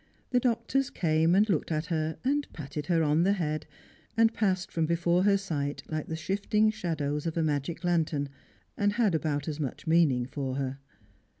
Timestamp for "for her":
10.27-10.79